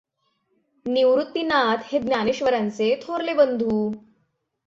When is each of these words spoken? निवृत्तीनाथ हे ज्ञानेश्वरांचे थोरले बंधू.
निवृत्तीनाथ 0.85 1.83
हे 1.83 1.99
ज्ञानेश्वरांचे 1.99 2.95
थोरले 3.03 3.33
बंधू. 3.33 3.91